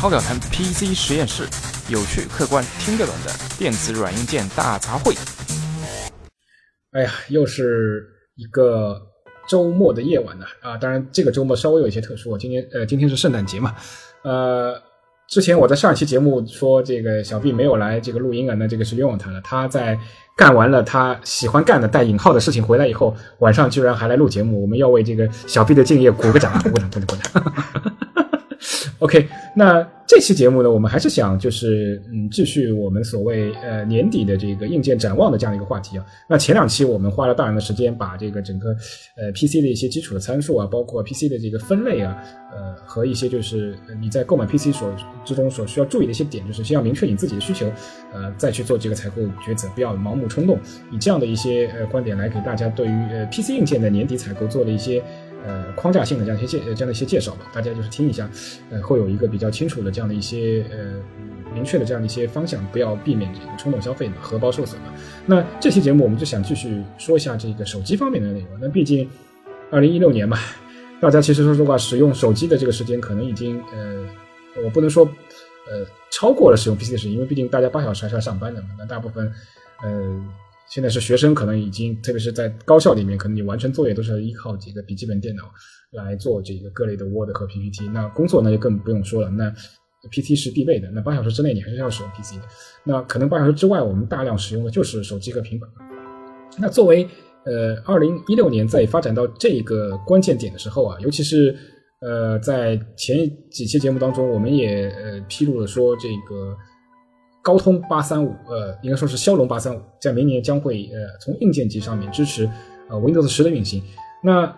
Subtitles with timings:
[0.00, 1.42] 超表谈 PC 实验室，
[1.90, 5.14] 有趣、客观、听得懂的电子软硬件大杂烩。
[6.92, 8.02] 哎呀，又是
[8.34, 8.98] 一个
[9.46, 10.74] 周末的夜晚呢啊！
[10.78, 13.74] 当然，这个周末稍微有一些特殊，今天呃，今天是圣诞节嘛。
[14.22, 14.74] 呃，
[15.28, 19.38] 之前我在上一期节目说这个小 B 没有来这个录音啊，那这个是冤枉他了。
[19.42, 19.98] 他在
[20.34, 28.09] 干完了他喜欢干的带引号的事情回来以后，晚上居然还来录节目，我们要为这个小 B 的敬业鼓个掌，鼓掌，鼓掌，鼓掌。
[29.00, 29.26] OK，
[29.56, 36.04] 那这期节目呢，我们还是想就是嗯，继续我们所谓呃年底的这个硬件展望的这样一个话题啊。
[36.28, 38.76] 那前两期我们花了大量的时间，把这个整个
[39.16, 42.14] 呃 PC 的一些基础的参数啊，包括 PC 的这个分类啊，
[42.52, 44.94] 呃和一些就是你在购买 PC 所
[45.24, 47.66] 之中所需要注意的一些点，就是先要明确你自己的需求，
[48.12, 50.58] 呃再去做这个采购抉择，不要盲目冲动。
[50.92, 55.02] 以这样的一些呃观点来给大家对于呃 PC 硬件的年底采购做了一些。
[55.46, 58.28] 呃，框架性的这样一些介这样的一些介绍吧，大家就是听一下，
[58.70, 61.00] 呃，会有一个比较清楚的这样的一些呃
[61.54, 64.92] 明确的这样的一些方向，不要避免这个冲动消费嘛，荷包受损嘛。
[65.24, 68.48] 那这期节目我们就想继续说一下这个手机方面的内容。
[68.60, 69.08] 那毕竟
[69.70, 70.36] 二零一六年嘛，
[71.00, 74.04] 大家其实说实话，使用手机的这个时间可能已经呃，
[74.62, 78.68] 我不能说呃超过了使用 PC 的时间，因为毕竟大家八小时还是要上班的嘛。
[78.78, 79.32] 那大部分
[79.82, 80.22] 呃。
[80.70, 85.42] 现在是学生，可能已经，特别是在高校里面，可能你完成作业都是依靠几个笔记本电脑
[85.90, 87.88] 来做这个各类的 Word 和 PPT。
[87.88, 89.52] 那工作呢就更不用说了，那
[90.12, 90.88] PC 是必备的。
[90.92, 92.42] 那八小时之内你还是要使用 PC 的。
[92.84, 95.68] 那可能八小时之外，我们大量使用的就是手机和平板。
[96.56, 97.04] 那作为
[97.44, 101.52] 呃，二零一六年在发展到这个关键点的时候啊，尤其是
[102.00, 106.56] 呃，在前几期节目当中，我们也呃披露了说这个。
[107.42, 112.48] 高通八三五，呃，应该说是骁龙八三五，在明年将会呃从硬件级上面支持
[112.88, 113.82] 呃 Windows 十的运行。
[114.22, 114.54] 那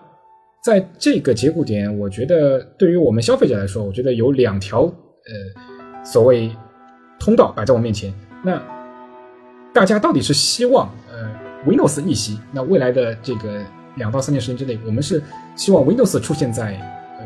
[0.65, 6.51] 在这个节骨点，我觉得对于我们消费者来说，我觉得有两条呃所谓
[7.21, 8.13] 通道摆在我面前。
[8.45, 8.61] 那
[9.73, 11.31] 大家到底是希望呃
[11.65, 12.39] Windows 逆袭？
[12.51, 13.65] 那未来的这个
[13.95, 15.23] 两到三年时间之内，我们是
[15.55, 16.81] 希望 Windows 出现在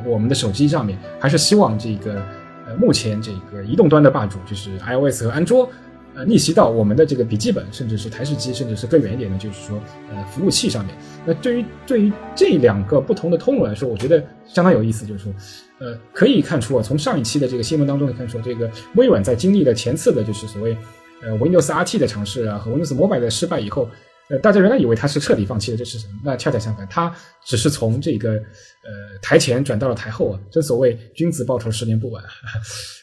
[0.04, 2.22] 我们的手机上面，还是希望这个？
[2.66, 5.70] 呃，目前这个移动端的霸主就是 iOS 和安卓，
[6.14, 9.80] 呃，逆袭到我们的这个笔记本，甚至是台式机，甚至是更远一点的，就是说，
[10.12, 10.94] 呃，服务器上面。
[11.24, 15.32] 那对于对于这两个不同的通路来说，我觉得相当有意思，就是说，
[15.78, 20.76] 呃，可以看出啊，从上一期的这个新闻当中可以看出，这个微软在经历了前次的就是所谓
[21.22, 23.88] 呃 Windows RT 的尝试啊和 Windows Mobile 的失败以后。
[24.28, 27.14] 呃，大家原来以为他是彻底放弃了这市场，那恰恰相反，他
[27.44, 30.40] 只是从这个呃台前转到了台后啊。
[30.50, 32.24] 正所谓君子报仇，十年不晚。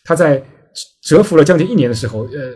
[0.04, 0.44] 他在
[1.02, 2.54] 蛰伏了将近一年的时候，呃，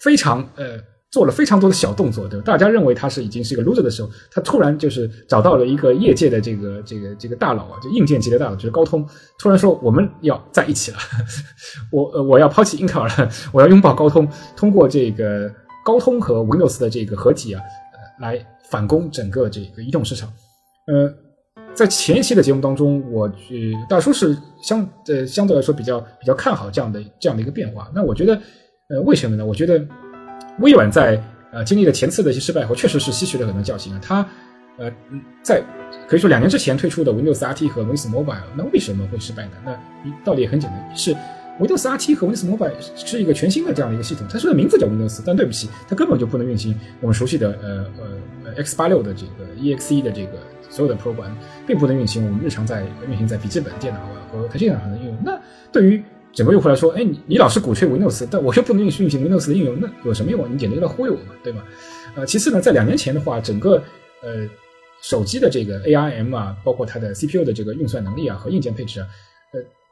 [0.00, 0.78] 非常呃
[1.10, 2.44] 做了非常多的小动作，对吧？
[2.46, 9.04] 大家认为他是已经是一个 loser 的时候，他突然就是找到了一个业界的这个这个这个大佬啊，就硬件级的大佬，就是高通，
[9.40, 10.98] 突然说我们要在一起了，
[11.90, 15.52] 我我要抛弃英特尔了， 我要拥抱高通，通过这个。
[15.84, 17.60] 高通和 Windows 的这个合体啊，
[17.92, 20.32] 呃，来反攻整个这个移动市场。
[20.86, 21.12] 呃，
[21.74, 23.32] 在前一期的节目当中，我呃
[23.88, 27.90] 大叔是相呃相对来说比较比较看好这样的这样的一个变化。
[27.94, 28.34] 那我觉得，
[28.88, 29.44] 呃，为什么呢？
[29.44, 29.84] 我觉得
[30.60, 31.22] 微软在
[31.52, 34.00] 呃经历了前次的一些失败后，确实是吸取了很多教训啊。
[34.02, 34.26] 它
[34.78, 34.90] 呃
[35.42, 35.62] 在
[36.08, 39.52] 可以说两年之前推出的 Windows RT 和 Windows Mobile，那为什么会失败呢？
[39.64, 39.78] 那
[40.24, 41.14] 道理也很简单，是。
[41.60, 47.86] Windows RT 和 Windows Mobile 是一个全新的这样的一个系统，它虽然名字叫 Windows，但对不起，它根本就不能运行我们熟悉的呃
[48.44, 50.32] 呃 X 八六的这个 EXE 的这个
[50.68, 51.30] 所有的 program，
[51.66, 54.00] 并不能运行我们日常在运行在笔记本电脑
[54.32, 55.16] 和台机上的应用。
[55.24, 60.48] 那对于整个用户来说，哎，你你老是鼓吹 Windows，但我又不能运行运行 Windows 的应用，那有什么用啊？
[60.50, 61.62] 你简直在忽悠我嘛，对吗？
[62.16, 63.80] 呃，其次呢，在两年前的话，整个
[64.22, 64.48] 呃
[65.00, 69.06] 手机的这个 ARM 啊，包括它的 CPU 的这个运算能力啊和硬件配置啊，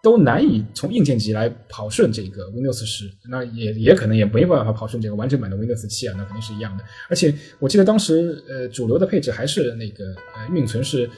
[0.03, 6.83] 都难以从硬件级来跑顺这个 Windows 十，那也也可能也没办法跑顺这个完整版的 Windows 七啊，那肯定是一样的。
[7.09, 11.09] 而且我记得当时呃主流的配置还是那个呃运存是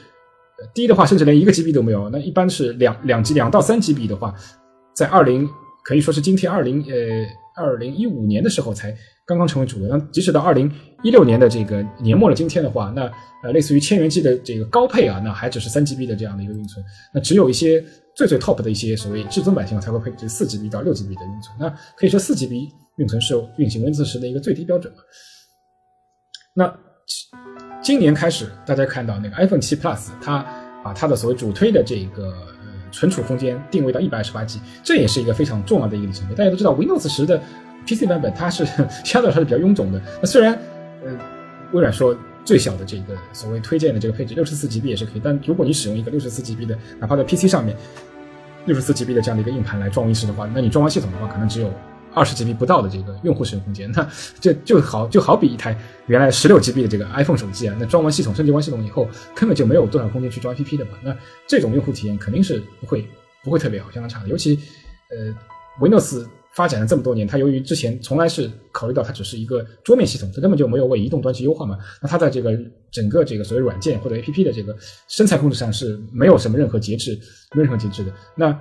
[0.71, 2.07] 低的话，甚至连一个 GB 都没有。
[2.11, 4.35] 那一般是两两 G 两到三 GB 的话，
[4.93, 5.49] 在二零
[5.83, 8.95] 可以说是今天二零呃二零一五年的时候才
[9.25, 9.87] 刚刚成为主流。
[9.87, 10.71] 那即使到二零
[11.01, 13.11] 一六年的这个年末了今天的话，那
[13.43, 17.83] 呃类似于千元机的这个高配啊，那还只是三 GB 的这样的一个运存，那只有一些。
[18.15, 24.99] 最最 top 的一些所谓至尊版型才会配置四 GB 到六 GB 的运存，那可以说四 GB 运存是运行 Win 四十的一个最低标准嘛。
[26.53, 26.73] 那
[27.83, 30.45] 今年开始，大家看到那个 iPhone 七 Plus，它
[30.83, 36.35] 把它的所谓主推的这个呃存储空间定位到一百二十八 G，这也是一个非常重要的一个里程碑。
[36.35, 37.37] 大家都知道 Windows 十的
[37.85, 38.65] PC 版本它是
[39.03, 40.53] 相对来说是比较臃肿的，那虽然
[41.03, 41.11] 呃
[41.73, 42.17] 微软说。
[42.45, 45.21] 最小的这个所谓推荐的这个配置，六十四 GB 也是可以。
[45.23, 47.75] 但如果你使用一个六十四 GB 的，哪怕在 PC 上面，
[48.65, 51.73] 六十四 GB 的这样的一个硬盘来装 Win 十的话，那你装完系统的话，可能只有
[52.13, 53.91] 二十 GB 不到的这个用户使用空间。
[53.97, 54.07] 那
[54.39, 55.75] 这就好就好比一台
[56.05, 60.91] 原来十六 GB 的这个 iPhone 手机啊，那装完系统升级完系统以后，根本就没有多少空间去装 APP 的嘛。
[61.03, 63.07] 那这种用户体验肯定是不会
[63.43, 64.29] 不会特别好，相当差的。
[64.29, 64.59] 尤其
[65.09, 65.33] 呃
[65.79, 66.27] Windows。
[66.55, 71.77] 发展了这么多年，它由于之前从来是考虑到它只是一个桌面系统，它根本就没有为移动端去优化嘛。
[72.01, 72.57] 那它在这个
[72.89, 74.75] 整个这个所谓软件或者 APP 的这个
[75.09, 77.19] 身材控制上是没有什么任何节制、
[77.53, 78.13] 没有任何节制的。
[78.35, 78.57] 那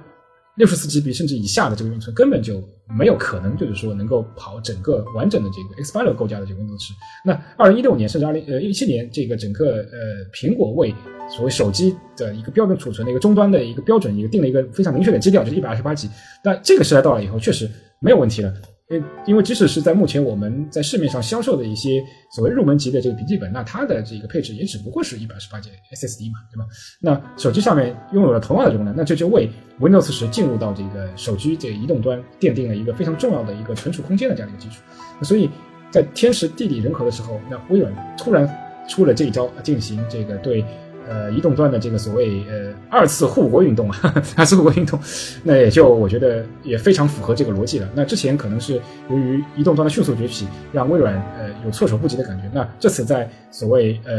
[0.57, 2.63] 六十四 GB 甚至以下的这个运存根本就
[2.99, 6.93] 没有可能，就是说能够跑整个完整的这个 X 八六构架的这个工程师。
[7.25, 10.95] 那二零一六年甚至二零呃一七年，这个整个呃苹果为
[11.29, 16.09] 所谓手机的一个标准储存的一个终端的一个标准，一个定了一个非常明确的基调，就是一百二十八 G。
[16.45, 17.69] 那这个时代到了以后，确实
[18.01, 18.55] 没有问题了。
[18.91, 22.03] 因因为即使是在目前我们在市面上销售的一些
[22.35, 26.67] 所谓入门级的这个笔记本，那它的这个配置也只不过是一百二十八 G SSD 嘛，对吧？
[27.01, 29.49] 那手机上面拥有了同样的容量，那这就为
[29.81, 34.83] Windows 十进入到这个手机这移动端奠定了一个非常重要的一个存储空间的这样的一个基础。
[35.19, 35.49] 那所以
[35.91, 38.47] 在天时地利人和的时候，那微软突然
[38.87, 40.63] 出了这一招，进行这个对。
[41.07, 44.99] 呃，移动端的这个所谓呃二次护国运动啊， 二次护国运动，
[45.45, 47.89] 那也就我觉得也非常符合这个逻辑了。
[47.95, 48.81] 那之前可能是
[49.11, 52.51] 由于移动端的迅速崛起，让微软呃有措手不及的感觉。
[52.55, 54.15] 那这次在所谓呃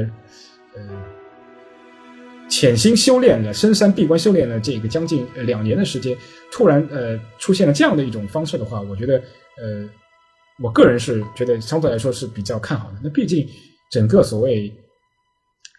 [0.75, 0.81] 呃
[2.47, 6.15] 潜心修炼了、深山闭关修炼了这个将近两年的时间，
[6.51, 9.17] 突然呃出现了这样的一种方式的话，我觉得
[9.57, 9.89] 呃
[10.61, 12.97] 我个人是觉得相对来说是比较看好的。
[13.03, 13.47] 那毕竟
[13.89, 14.71] 整个所谓。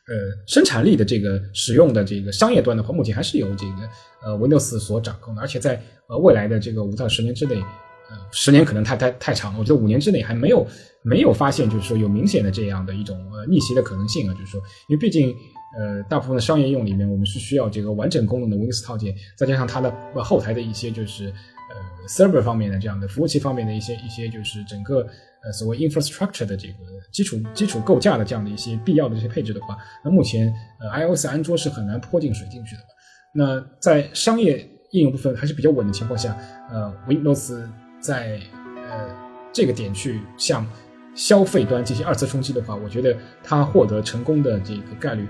[0.08, 0.14] 呃，
[0.47, 3.88] 生产力的这个使用的这个商业端的话，目前还是由这个
[4.23, 10.64] 呃 Windows 所掌控的，而且在呃未来的这个五到十年之内，呃，十年可能太太太长了，我觉得五年之内还没有
[11.03, 15.35] 没有发现，就是说有明显的这样的一种呃逆袭的可能性啊，就是说，因为毕竟
[15.76, 19.93] 呃大部分的商业应用里面，我们是需要这个完整功能的 Windows 套件，再加上它的
[20.23, 21.32] 后台的一些就是
[21.70, 25.06] 呃 server 方面的这样的服务器方面的一些一些就是整个。
[25.44, 26.74] 呃，所谓 infrastructure 的这个
[27.12, 32.82] 基础基础构架的这样的一些必要的这些配置的话，那目前呃 iOS 安卓是很难泼进水进去的。
[33.32, 36.36] 那在商业应用部分还是比较稳的情况下，
[36.68, 37.62] 呃，Windows
[38.00, 38.40] 在
[38.90, 39.08] 呃
[39.52, 40.66] 这个点去向
[41.14, 45.28] 消费端进行二次冲击的话，我觉得它获得成功的这个概率，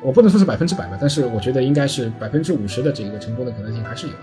[0.00, 4.18] 我不能说是百分之百吧，但是我觉得应该是百分之五十的这个成功的可能性还是有的。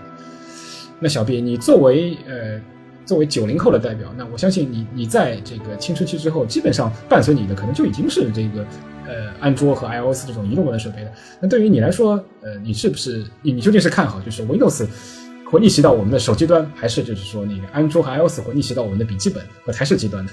[1.04, 2.58] 那小毕你作为呃。
[3.06, 8.66] 作为九零后的代表，那我相信你，你在这个青春期之后，基本上伴随你的可能就已经是这个，
[9.06, 11.12] 呃，安卓和 iOS 这种移动端的设备了。
[11.38, 14.88] 那对于你来说，呃，你是不是你你究竟是看好就是 Windows
[15.50, 20.32] 会逆袭到我们的手机端，还是就是说那个安卓和 iOS 会逆袭到我们的笔记本和台式机端的？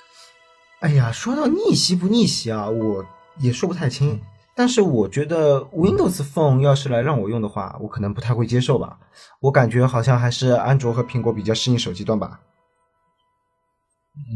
[0.80, 3.04] 哎呀，说到逆袭不逆袭啊，我
[3.38, 4.18] 也说不太清。
[4.54, 8.98] 但是我觉得 Windows Phone 要是来让我用的话，我可能不太会接受吧。
[9.40, 12.40] 我感觉好像还是安卓和苹果比较适应手机端吧。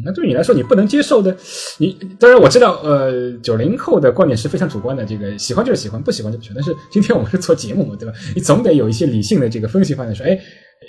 [0.02, 1.36] 那对你来说，你不能接受的，
[1.76, 6.56] 你当然我知道，呃，九零后的观点是非常主观的，这个喜欢就是喜欢，不喜欢就不喜欢。
[6.56, 8.14] 但是今天我们是做节目嘛，对吧？
[8.34, 10.38] 你总得有一些理性的这个分析方案，说，哎，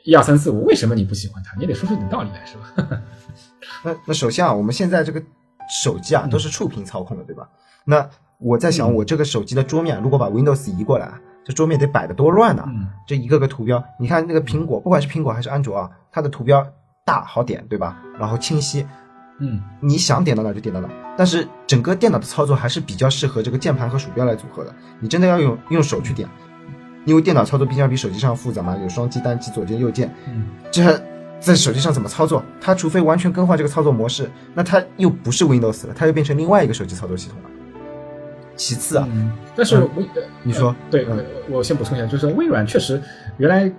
[0.06, 1.53] 一二三四五，为什么你不喜欢它？
[1.59, 3.01] 你得说出点道理来，是吧？
[3.83, 5.21] 那那首先啊，我们现在这个
[5.83, 7.50] 手机啊都是触屏操控的，对吧？
[7.83, 8.09] 那
[8.39, 11.12] 我在想，我这个手机的桌面如果把 Windows 移过来，
[11.44, 12.63] 这桌面得摆的多乱呢？
[13.07, 16.66] 这一个个图标，你看那个苹果，不管是苹果还是安卓啊，它的图标
[17.04, 17.97] 大好点，对吧？
[18.19, 18.85] 然后清晰，
[19.40, 20.88] 嗯，你想点到哪就点到哪。
[21.18, 24.76] 但是整个电脑的操作还是比较适合这个键盘和鼠标来组合的。
[25.00, 26.30] 你真的要用用手去点，
[27.06, 30.14] 因为电脑操作毕竟要比手机上复杂嘛，有双击、单击、左键、右键。
[30.28, 31.02] 嗯，这
[31.40, 32.44] 在手机上怎么操作？
[32.61, 37.50] 它除非完全更换这个操作模式，那它又不是 Windows 了，它又变成另外一个手机操作系统了。
[38.57, 39.07] 其次啊，
[39.56, 40.06] 但是微，
[40.44, 40.76] 你说。
[40.92, 41.07] 对，
[41.47, 43.02] 我先补充一下，就是微软确实
[43.37, 43.71] 原来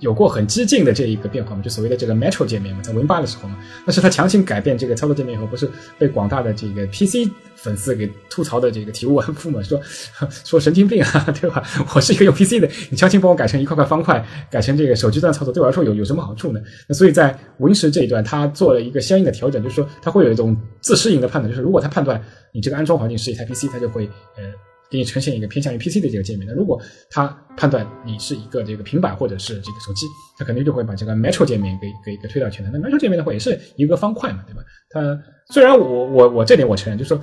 [0.00, 9.80] 有过很激进的这一个变化嘛，就所谓的这个 Metro 界面嘛，在 Win 八的时候嘛，但是它强行改变这个操作界面以后，不是被广大的这个 PC 粉丝给吐槽的这个体无完肤嘛，说
[10.44, 11.62] 说神经病啊， 对吧？
[11.94, 16.60] 我是一个用 PC 的，你强行帮我改成一块块方块，改成这个手机端操作，对我来说有有什么好处呢？
[16.88, 22.22] 那所以在 Win 十这一段，它做了一个相应的调整，就是说它会有一种自适应的判断，就是如果它判断。
[22.50, 24.42] 你这个安装环境是一台 PC，它就会呃
[24.90, 26.46] 给你呈现一个偏向于 PC 的这个界面。
[26.46, 26.80] 那如果
[27.10, 27.26] 它
[27.56, 30.06] 判断你是一个这个平板或者是这个手机，
[30.38, 32.70] 它肯定就会把这个 Metro 界面给给给推到前台。
[32.72, 34.62] 那 Metro 界面的话也是一个方块嘛，对吧？
[34.90, 37.22] 它虽然我我我这点我承认，就是说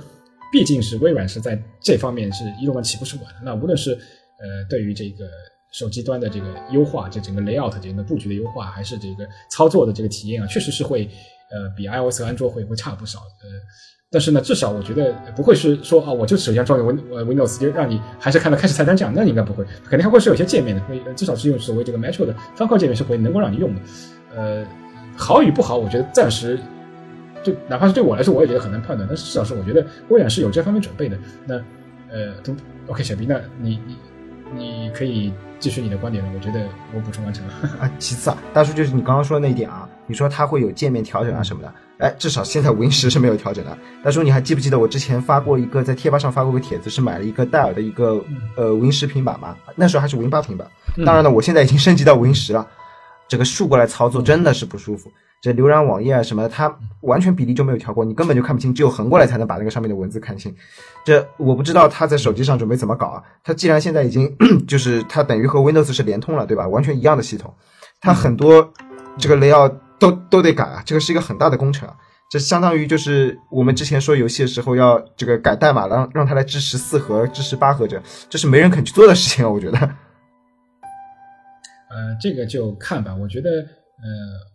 [0.52, 3.40] 毕竟是微软是在这方面是移动端起步是晚的。
[3.44, 5.26] 那无论是呃对于这个
[5.72, 11.08] 手机端的这个优化，这整个 layout 这个布局的优化，还是这个操作的这个体验啊，确实是会
[11.50, 13.18] 呃比 iOS 和安卓会会差不少。
[13.18, 13.48] 呃。
[14.10, 23.80] 但是呢，至少我觉得不会是说啊，我就首先装个 Win Windows 就让你还是看到开始菜单这样，那应该不会，肯定还会是有些界面的，会至少是用所谓这个 Metro 的方块界面是会能够让你用的。
[24.34, 24.64] 呃，
[25.16, 26.58] 好与不好，我觉得暂时
[27.42, 29.06] 就哪怕是对我来说，我也觉得很难判断。
[29.08, 31.18] 但是至少是我觉得微软是有这方面准备的。
[31.44, 31.56] 那
[32.08, 32.54] 呃，都
[32.86, 33.96] OK，小 B，那你你
[34.54, 36.30] 你可以继续你的观点了。
[36.32, 36.60] 我觉得
[36.94, 37.52] 我补充完成了。
[37.80, 41.72] 啊，其次啊，大叔就是你刚刚说的那一点啊，你说它会有界面调整啊什么的。
[41.98, 43.76] 哎，至少现在 Win 十是没有调整的。
[44.04, 48.22] 大叔，你还记不记得我之前发过一个在贴吧上发过个帖子，是买了一个戴尔的一个
[48.56, 49.56] 呃 Win 十平板嘛？
[49.74, 50.68] 那时候还是 Win 八平板。
[51.04, 52.66] 当然了，我现在已经升级到 Win 十了，
[53.28, 55.10] 这个竖过来操作真的是不舒服。
[55.40, 60.54] 这浏览网页啊什么的，它完全比例就没有调过，你根本就看不清，只有横过来才能把那个上面的文字看清。
[61.04, 63.22] 这我不知道他在手机上准备怎么搞啊？
[63.44, 64.34] 他既然现在已经
[64.66, 66.66] 就是它等于和 Windows 是联通了，对吧？
[66.68, 67.54] 完全一样的系统，
[68.00, 68.72] 它很多
[69.18, 71.96] 这个 layout 都都得改啊，这个是一个很大的工程啊。
[72.28, 79.48] 这相当于就是我们之前说游戏的时候要这个改代码，让让它来支持四核、支持八核这，这是没人肯去做的事情啊！
[79.50, 79.78] 我觉得。
[81.88, 83.14] 呃，这个就看吧。
[83.14, 84.06] 我觉得，呃，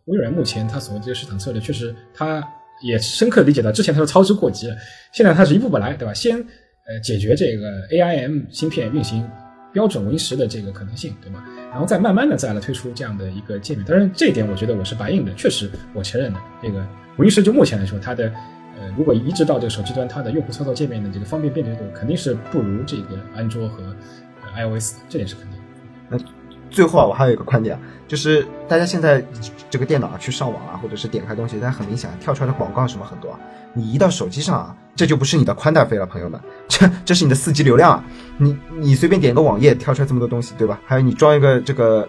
[0.06, 2.44] 微软目前它所谓这个市场策略，确实它
[2.84, 4.76] 也深刻理解到，之前它是操之过急了，
[5.14, 6.14] 现在它是一步步来，对吧？
[6.14, 9.28] 先呃解决这个 AIM 芯片运行
[9.72, 11.42] 标准 Win 十的这个可能性，对吧？
[11.72, 13.84] 然后再慢慢的再来推出这样的一个界面。
[13.86, 16.86] 当然，这一点我觉得我是白印的，确实我承认的这个。
[17.18, 18.32] 无疑是就目前来说，它的
[18.80, 23.96] 呃，如果移植到这个手机端，它的用户操作界面的这个方便便捷度，肯定是不如这个安卓和
[24.56, 25.60] iOS，这点是肯定。
[26.10, 26.18] 那
[26.70, 29.24] 最后啊，我还有一个观点，就是大家现在
[29.70, 33.40] 这个电脑啊去上网啊，或者是点开东西，大家很明显跳出来的广告什么很多啊。
[33.74, 38.04] 你移到手机上啊，这就不是你的宽带费了，朋友们，这这是你的四 G 流量啊。
[38.38, 40.80] 你你随便点一个网页，跳出来这么多东西，对吧？
[40.86, 42.08] 还有你装一个这个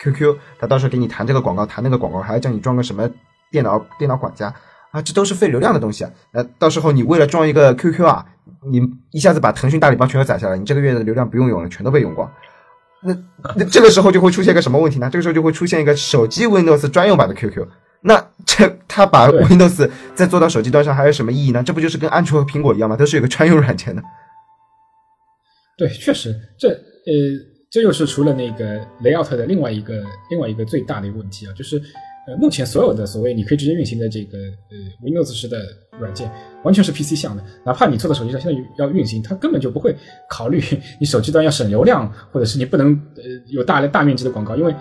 [0.00, 3.08] QQ，他到时候给你弹这个广告，弹那个广告，还要叫你装个什么？
[3.48, 4.52] 电脑电脑管家
[4.90, 6.10] 啊，这都是费流量的东西啊。
[6.32, 8.26] 呃，到时候你为了装一个 QQ 啊，
[8.70, 8.82] 你
[9.12, 12.30] 一下子把腾讯大礼包全都攒下来，你这个月的流量不用用了，全都被用光。
[13.02, 13.16] 那
[13.54, 15.08] 那这个时候就会出现一个什么问题呢？
[15.08, 17.64] 这个时候就会出现一个手机 Windows 专用版的 QQ。
[18.06, 21.62] 那这他把 Windows 再做到手机端上还有什么意义呢？
[21.62, 22.96] 这不就是跟安卓和苹果一样吗？
[22.96, 24.02] 都是有个专用软件的。
[25.76, 27.12] 对，确实，这呃，
[27.70, 31.82] 这又是除了那个 Layout 的另外一个另外一个最大的一个问题啊，就是。
[32.28, 35.58] 呃，目前所有的所谓你可以直接运行的这个呃 Windows 式的
[35.96, 36.28] 软件，
[36.64, 37.44] 完全是 PC 向的。
[37.64, 39.94] 哪怕你做到手机上，现在要运行，它根本就不会
[40.28, 40.60] 考虑
[40.98, 44.74] 你手机端要省流量，或者是你不能呃有大量大面积的广告，因为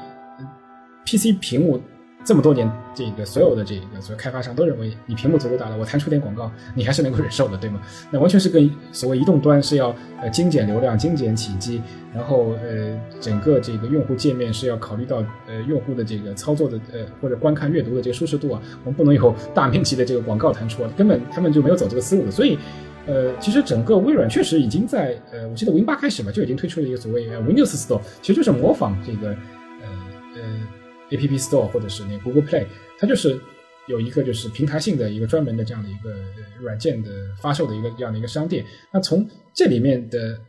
[1.05, 1.79] PC 屏幕。
[2.25, 7.79] 这么多年，这个所有的这个所有开发商都认为，你屏幕足够大了，我弹出点广告，你还是能够忍受的，对吗？
[8.09, 11.79] 那完全是跟所谓移动端是要呃精简流量、精简体积，
[12.11, 22.31] 然后呃整个这个用户界面是要考虑到呃用户的这个操作的呃或者观看阅读的这个舒适度啊，我们不能有大面积的这个广告弹出啊，根本他们就没有走这个思路的。
[22.31, 22.57] 所以，
[23.05, 29.87] 呃，其实整个微软确实已经在呃，我记得 Win 八开始嘛，就已经推出了一个所谓 Windows Store，其实就是模仿这个呃
[30.37, 30.41] 呃。
[31.11, 32.65] App Store 或者是那 Google Play，
[32.99, 33.39] 它就是
[33.87, 36.15] 有一个就是平台性的一个专门的这样的一个
[36.59, 38.65] 软件的发售的一个这样的一个商店。
[38.91, 40.39] 那从这里面的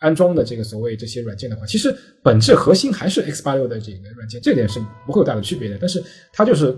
[0.00, 5.78] 安装的这个所谓这些软件的话，其实本质核心还是 X 八六的这个软件，这点是不会有大的区别的。
[5.80, 6.76] 但是它就是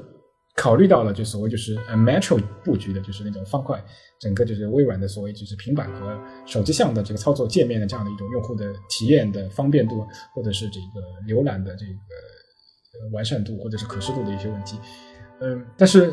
[0.55, 3.85] 考虑到了就所谓就是呃 Metro 布局的，就是那种方块，
[4.21, 11.93] 整个就是微软的所谓就是平板和手机上的这个操作界面的这样的一种用户的体验的方便度，或者是这个浏览的这个。
[13.13, 14.79] 完善度或者是可视度的一些问题，
[15.41, 16.13] 嗯，但是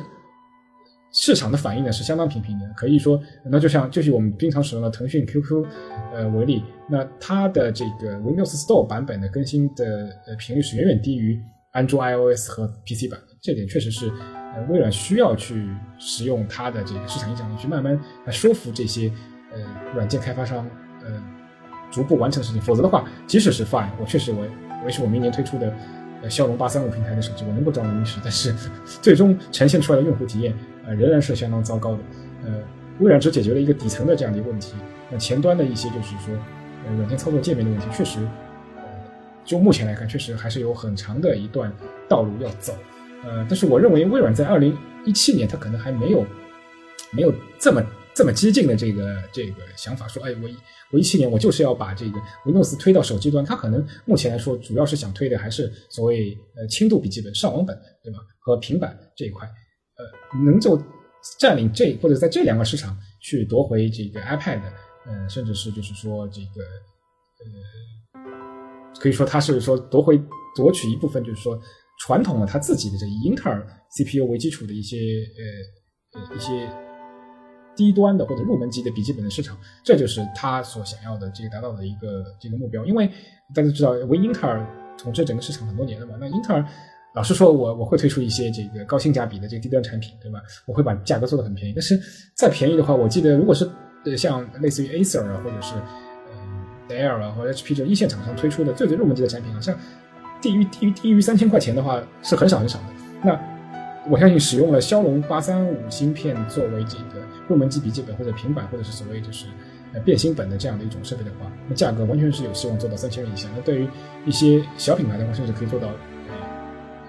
[1.11, 5.65] 市场的反应呢是相当平平的，可以说，那就像就是我们经常使用的腾讯 QQ，
[6.13, 11.41] 呃为例，那它的这个 Windows Store 版本的更新的呃频率是远远低于
[11.71, 14.11] 安卓 iOS 和 PC 版的，这点确实是
[14.69, 19.11] 微软需要去使用它的这个市场影响力去慢慢来说服这些
[19.53, 19.59] 呃
[19.93, 20.67] 软件开发商
[21.01, 21.23] 呃
[21.89, 24.39] 逐步完成的事情，否则的话，即使是 Fine，我确实我
[24.83, 25.73] 我也是我明年推出的。
[26.21, 28.53] 呃骁龙八三五平台的手机，我能够装 Win 十，但是
[29.01, 30.53] 最终呈现出来的用户体验，
[30.85, 31.99] 呃，仍然是相当糟糕的。
[32.45, 32.53] 呃，
[32.99, 34.73] 微软只解决了一个底层的这样的一个问题，
[35.11, 36.33] 那前端的一些就是说，
[36.87, 38.19] 呃，软件操作界面的问题，确实，
[39.43, 41.71] 就目前来看，确实还是有很长的一段
[42.07, 42.73] 道路要走。
[43.23, 46.25] 呃，但是我认为微软在二零一七年，它可能还没有
[47.11, 47.81] 没有这么。
[48.15, 50.49] 这么激进的这个这个想法，说，哎，我
[50.93, 58.19] 我一七年我就是要把这个 Windows 推到手机端，它可能目前来说主要是想推的还是所谓呃轻度笔记本、上网本，对吧？
[58.39, 60.81] 和平板这一块，呃，能够
[61.39, 64.61] 占领这或者在这两个市场去夺回这个 iPad，
[65.05, 66.61] 呃，甚至是就是说这个
[67.43, 68.21] 呃，
[68.97, 70.17] 可以说它是说夺回
[70.55, 71.59] 夺取一部分，就是说
[71.99, 74.97] 传统的它自己的这个英特尔 CPU 为基础的一些
[76.13, 76.84] 呃呃一些。
[77.75, 82.85] 低端的或者入门级的笔记本的市场，这就是他所想要的这个达到的一个这个目标。
[82.85, 83.09] 因为
[83.53, 84.65] 大家知道，为英特尔
[84.97, 86.65] 统治整个市场很多年了嘛，那英特尔
[87.13, 90.41] 老是说，我我会推出一些这个高性价比的这个低端产品，对吧？
[90.65, 91.73] 我会把价格做得很便宜。
[91.73, 91.99] 但是
[92.33, 93.69] 再便宜的话，我记得如果是
[94.05, 99.77] 呃像类似于 Acer 啊，或者是呃 Dell 啊或者 HP 这一线厂商推出的最最入门级的产品，好像
[100.41, 102.85] 低于低于低于三千块钱的话是很少很少的。
[103.23, 103.54] 那
[104.09, 109.47] 我相信使用了骁龙八三五芯片作为这个入门级笔记本或者平板或者是所谓就是
[109.93, 113.49] 呃变形本的这样的一种设备的话，那价格完全是有希望做到三千元以下。
[113.55, 113.87] 那对于
[114.25, 116.35] 一些小品牌的话，甚至可以做到呃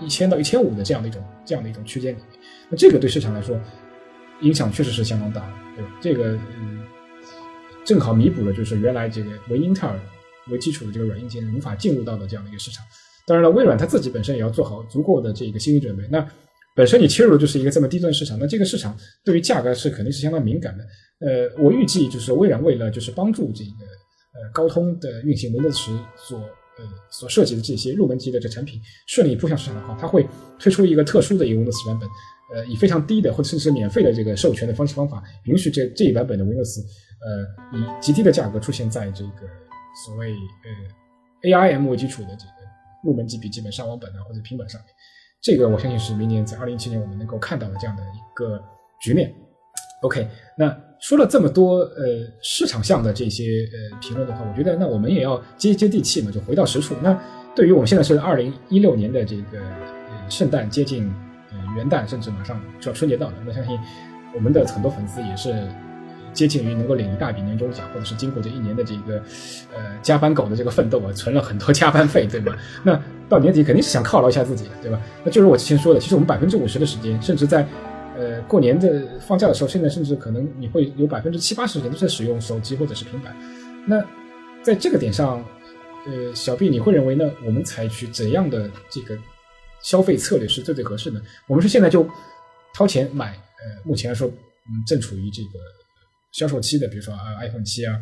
[0.00, 2.26] 一千到一千五的这样的一种这样的一种区间里面。
[2.70, 3.58] 那这个对市场来说
[4.40, 5.90] 影响确实是相当大的，对吧？
[6.00, 6.82] 这个嗯，
[7.84, 10.00] 正好弥补了就是原来这个为英特尔
[10.48, 12.82] 为基础的这个软硬件无法进入到的这样的一个市场。
[13.26, 16.02] 当然了，微软它自己本身也要做好足够的这个心理准备。
[16.08, 16.26] 那
[16.76, 20.84] 本身你切入的就是一个这么低端市场，那这个市场对于价格是肯定是相当敏感的。
[21.18, 23.70] 呃，我预计就是微软为了就是帮助这个
[24.34, 30.28] 呃高通的运行 Windows 十所呃所设计的这些入门级的这产品顺利铺向市场的话，它会
[30.58, 32.08] 推出一个特殊的一个 Windows 版本，
[32.54, 36.80] 呃，以非常低的或者甚至免费的这个授权的方式方法，允许这这一版本的 Windows
[37.24, 39.48] 呃以极低的价格出现在这个
[40.04, 40.34] 所谓
[41.42, 42.52] 呃 ARM 为基础的这个
[43.02, 44.90] 入门级笔记本上网本啊或者平板上面。
[45.40, 48.60] 这个我相信是明年在二零一七年我们能够看到的这样的一个
[49.00, 49.32] 局面。
[50.02, 50.28] OK，
[50.58, 52.04] 那说了这么多呃
[52.42, 53.44] 市场上的这些
[53.92, 56.94] 呃评论的话，我觉得那我们也要接接地气嘛，就回到实处。
[57.02, 57.18] 那
[57.54, 61.10] 对于我们现在是二零一六年的这个呃圣诞接近
[61.50, 63.78] 呃元旦，甚至马上就要春节到了，那相信
[64.34, 65.66] 我们的很多粉丝也是
[66.36, 69.16] 接近于能够领一大笔年终奖，或者是经过这一年的这个
[69.74, 72.56] 呃加班狗的这个奋斗啊，存了很多加班费，对吧？
[72.84, 75.00] 那到年底肯定是想犒劳一下自己，对吧？
[75.24, 77.66] 那就是我之前说的，其实我们百分之五十的时间，甚至在
[78.16, 83.34] 呃过年的放假的时候，现在甚至可能你会有百分之七八十时间都在使用手机或者是平板。
[83.86, 84.04] 那
[84.62, 85.42] 在这个点上，
[86.06, 87.28] 呃，小 B 你会认为呢？
[87.44, 89.16] 我们采取怎样的这个
[89.80, 91.20] 消费策略是最最合适的？
[91.46, 92.08] 我们是现在就
[92.74, 95.58] 掏钱买，呃，目前来说，嗯，正处于这个
[96.32, 98.00] 销售期的，比如说啊，iPhone 七啊。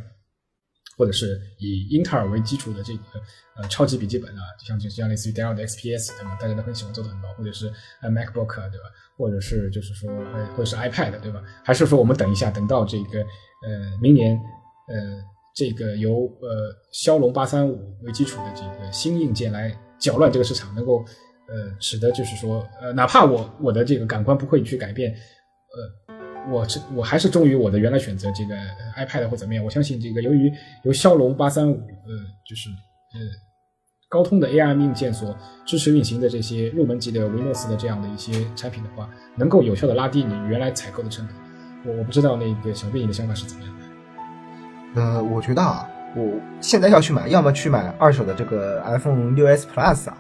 [0.97, 3.03] 或者是以英特尔为基础的这个
[3.57, 6.39] 呃超级笔记本啊，就像就像类似于 Dell 的 XPS 对吧？
[6.41, 7.67] 大家都很喜欢做的很高，或者是
[8.01, 8.87] 呃 MacBook 对吧？
[9.17, 10.09] 或者是就是说
[10.53, 11.43] 或者是 iPad 对吧？
[11.65, 13.19] 还是说我们等一下，等到这个
[13.67, 14.37] 呃明年
[14.87, 15.21] 呃
[15.57, 21.05] 这个由呃骁龙八三五为基础的这个新硬件来搅乱这个市场，能够
[21.49, 26.15] 呃使得就是说呃哪怕我我的这个感官不会去改变呃。
[26.51, 28.55] 我这我还是忠于我的原来选择，这个
[28.97, 29.65] iPad 或怎么样？
[29.65, 30.53] 我相信这个由于
[30.83, 32.13] 由骁龙八三五呃，
[32.49, 33.21] 就是呃
[34.09, 41.35] 高通的 ARM 硬件所支持运行的这些入门级的 Windows 的这样的一些产品的话，能够有效的拉低你原来采购的成本。
[41.87, 43.75] 我我不知道那个小贝你的想法是怎么样
[44.95, 45.01] 的？
[45.01, 50.19] 呃，我觉得啊，我现在要去买，要么去买二手的这个 iPhone 六 S Plus 啊。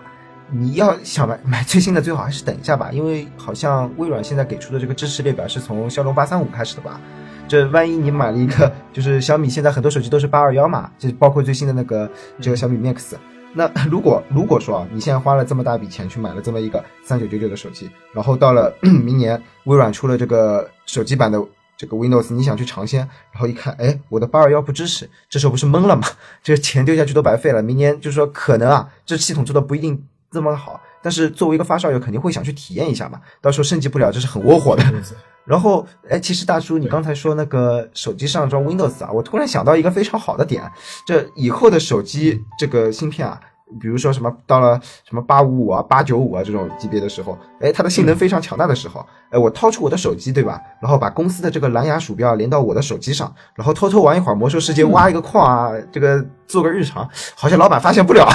[0.50, 7.00] 你要想买买最新的，最好还是等一下吧，因为好像微软现在给出的这个支持列表是从骁龙八三五开始的吧？
[7.48, 13.14] 这万一你买了一个，就是小米现在很多手机都是八二幺嘛，就包括最新的那个这个小米 Max。
[13.52, 21.38] 那如果如果说啊，你现在花了这么大笔钱去买了这么一个三九九九的手机，然后到了 明年微软出了这个手机版的
[21.76, 26.02] 这个 Windows，你想去尝鲜，然后一看，哎，我的八二幺不支持，这时候不是懵了吗？
[26.42, 27.62] 这个钱丢下去都白费了。
[27.62, 30.02] 明年就是说可能啊，这系统做的不一定。
[30.34, 33.20] 这么好，但是作为一个发烧友，肯定会想去体验一下嘛。
[33.40, 34.82] 到时候升级不了，这是很窝火的。
[35.46, 40.62] 然后，哎，其实大叔，你刚才说那个手机上装 Windows 啊，我突然想到一个非常好的点，
[41.06, 43.38] 这以后的手机这个芯片啊，
[43.78, 50.58] 比如说什么到了什么八五五啊、八九五啊这种级别的时候，哎，它的性能非常强大的时候，哎，我掏出我的手机，对吧？
[50.80, 58.26] 然后把公司的这个蓝牙鼠标连到我的手机上，然后偷偷玩一会儿魔兽世界，挖一个矿啊，这个做个日常，好像老板发现不了。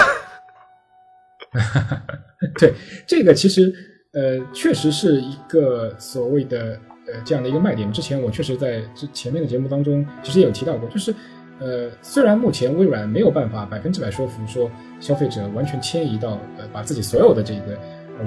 [2.60, 2.74] 对，
[3.08, 3.74] 这个其实
[4.14, 7.92] 呃，确实是一个所谓的呃这样的一个卖点。
[7.92, 11.14] 之前我确实在之前面的节目当中其实也有提到过，就是
[11.60, 17.78] 呃，虽然目前微软没有办法百分之百说服说消费者完全迁移到呃把自己所有的这个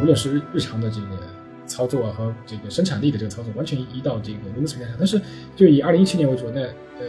[0.01, 1.19] 无论是日常的这个
[1.67, 5.21] 操作和这个生产力的这个操作完全移到这个 Windows 平台上，但是
[5.57, 7.07] 就以二零一七年为主，那呃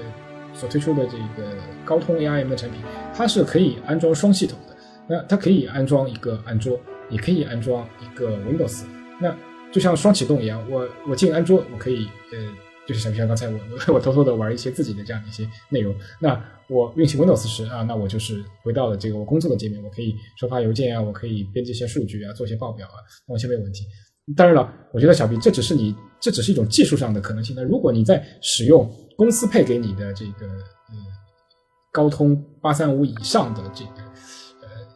[0.53, 1.49] 所推出的这个
[1.83, 2.79] 高通 ARM 的产品，
[3.13, 4.72] 它是可以安装双系统的。
[5.09, 8.83] 那它可以安装一个安卓，也可以安装一个 Windows。
[9.21, 9.35] 那
[9.71, 12.39] 就像双启动一样，我我进安卓，我可以呃，
[12.87, 13.59] 就是像像刚才我
[13.93, 15.93] 我偷偷的玩一些自己的这样的一些内容。
[16.19, 16.39] 那
[16.69, 22.95] 我运行 Windows 时啊，那我就是回到了这个我工作的界面，我可以收发邮件啊，我可以编辑一些数据啊，做一些报表啊，
[23.27, 23.83] 完全没有问题。
[24.37, 27.55] 当然了，我觉得小 B 这只是你这只是一种技术上的可能性。
[27.55, 30.95] 那如果你在使用公司配给你的这个呃
[31.91, 34.02] 高通八三五以上的这个。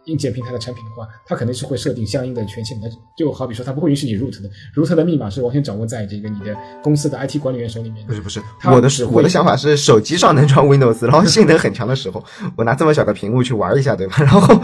[0.07, 2.89] 硬件平台的产品的话，它肯定是会设定相应的权限的。
[3.15, 8.05] 就好比说，它不会允许你 root 的，root 的密码是完全掌握在这个你的公司的 IT 管理员手里面。
[8.07, 12.23] 不是不是，我的我的想法是，手机上能装 Windows，然后性能很强的时候，
[12.55, 14.15] 我拿这么小的屏幕去玩一下，对吧？
[14.23, 14.59] 然后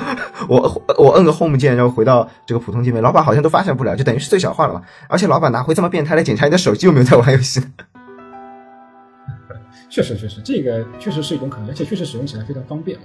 [0.48, 4.82] 我我摁个 Home 键，然后回到这个普通界面，老板好像都发现不了，就等于是最小化了嘛。
[5.10, 7.62] 而且老板拿回这么变态来检查你的手机有没有在玩游戏？
[9.90, 12.98] 确实确实，这个确实是一种可能，而且确实使用起来非常方便。
[12.98, 13.04] 我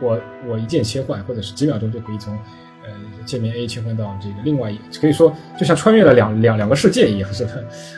[0.00, 2.34] 我我一键切换，或者是几秒钟就可以从
[2.84, 2.90] 呃
[3.24, 7.52] 界面 A 切换到这个另外一，可以说就像穿越了两两两个世界一样，是吧？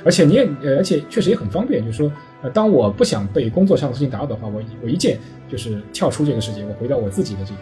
[0.05, 2.11] 而且你也呃，而且确实也很方便，就是说
[2.43, 7.61] 呃，当我不想被工作上的事情打扰的话，我我一键就是跳出这个世界，我回到我自己的这个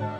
[0.00, 0.10] 呃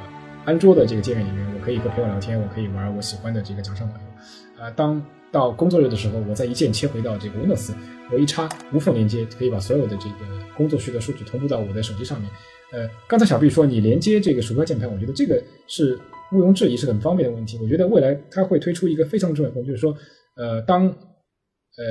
[0.44, 4.62] 安卓的这个界面里面，我可以和朋友聊天，我可以玩我喜欢的这个掌上网游。
[4.62, 7.72] 呃，当到工作日的时候，我再一键切回到这个 Windows，
[8.12, 10.16] 我一插无缝连接，可以把所有的这个
[10.56, 12.30] 工作需的数据同步到我的手机上面。
[12.74, 15.96] 呃，刚才小毕说你连接这个鼠标键盘，我觉得这个是
[16.32, 17.56] 毋庸置疑是很方便的问题。
[17.62, 19.96] 我觉得未来它会推出一个非常重要的功能，就是说，
[20.34, 21.84] 呃，当呃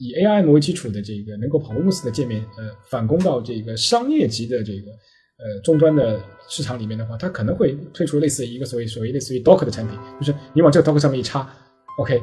[0.00, 6.18] 以 AI 为基础的这个能够跑 Windows 的界面，呃，反攻到这个商业级的这个呃终端的
[6.48, 11.46] 市场里面的话，它可能会推出类似一个所谓所谓类似于 Dock 的产品，就是你往这个 Dock 上面一插
[11.98, 12.18] ，OK。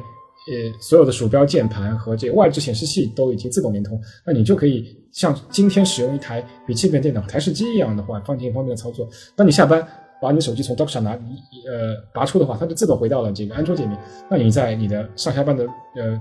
[0.48, 9.08] 呃，所有的鼠标、键盘和这外置显示器都已经自动连通，那你就可以像今天使用一台笔记本电脑、台式机一样的话，方便方便的操作。
[9.36, 9.86] 当你下班
[10.20, 13.98] 把你手机从 dock 上拿呃拔出的话，它就自动回到了这个安卓界面。
[14.30, 16.20] 那你在你的上下班的呃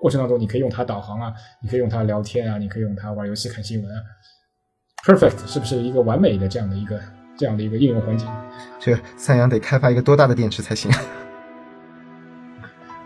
[0.00, 4.02] 过程当中，你可以用它导航啊，你可以用它聊天啊，你可以用它玩游戏、看新闻啊。
[5.06, 7.00] Perfect，是不是一个完美的这样的一个
[7.38, 8.28] 这样的一个应用环境？
[8.78, 10.90] 这三洋得开发一个多大的电池才行？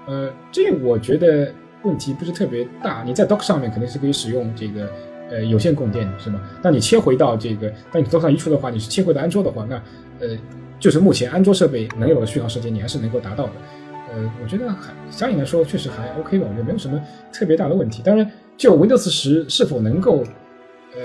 [0.07, 3.03] 呃，这我觉得问题不是特别大。
[3.05, 4.91] 你在 Dock 上面肯定是可以使用这个
[5.31, 6.41] 呃有线供电，是吗？
[6.63, 9.77] 那你切回到这个，当你 Dock 上移除的话，你是切回到安卓的话，那
[10.21, 10.37] 呃，
[10.79, 13.53] 就是目前安卓设备能有的续航时间，你还是能够达到的。
[14.13, 17.01] 呃，我觉得还相应来说确实还 OK 吧，我觉得没有什么
[17.33, 18.03] 特别大的问题。
[18.03, 20.23] 当然，就 Windows 十是否能够
[20.95, 21.01] 呃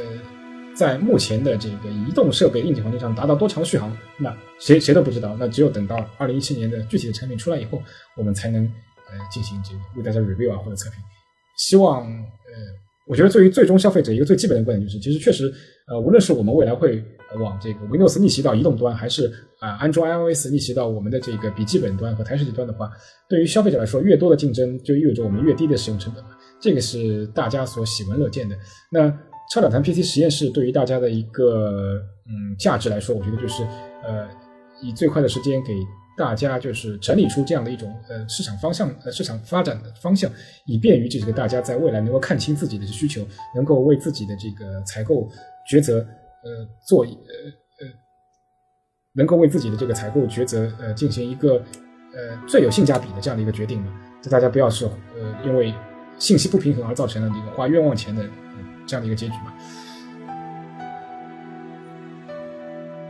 [0.76, 5.36] 在目前的这个移动设备硬件环境上达到多长续航，那谁谁都不知道。
[5.40, 7.82] 那只有等到二零一七年的具体的产品出来以后，
[8.18, 8.70] 我们才能。
[9.12, 11.00] 呃，进行这个为大家 review 啊或者测评，
[11.58, 12.56] 希望呃，
[13.08, 15.52] 我觉得对于最终消费者一个最基本的观点就是，其实确实
[15.88, 17.04] 呃，无论是我们未来会
[17.40, 22.92] 往这个 Windows 逆袭到移动端，还是啊安卓 iOS 逆袭到我们的这个笔记本端和台式机端的话，
[23.28, 26.24] 对于消费者来说，越多的竞争就意味着我们越低的使用成本，
[26.62, 28.56] 这个是大家所喜闻乐见的。
[28.92, 29.10] 那
[29.52, 33.64] 超短谈 PC 实验室对于大家的一个嗯价值来说，我觉得就是
[34.04, 34.28] 呃，
[34.82, 35.74] 以最快的时间给。
[36.20, 40.30] 大家就是整理出这样的一种呃市场方向呃市场发展的方向，
[40.66, 45.30] 以便于这个大家在未来能够看清自己的需求，能够为自己的这个采购
[45.72, 46.00] 抉择
[46.44, 47.10] 呃做呃
[47.80, 47.88] 呃
[49.14, 51.54] 能够为自己的这个采购抉择呃进行一个
[52.14, 53.98] 呃最有性价比的这样的一个决定嘛。
[54.22, 55.74] 就大家不要是呃因为
[56.18, 58.26] 信息不平衡而造成了这个花冤枉钱的
[58.86, 59.54] 这样的一个结局嘛。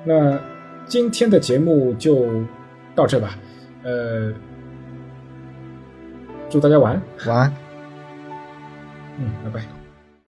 [0.05, 0.39] 那
[0.85, 2.45] 今天的节目就。
[2.99, 3.29] 到这吧，
[3.83, 4.33] 呃，
[6.49, 7.53] 祝大家晚安，晚安，
[9.17, 9.78] 嗯，拜拜。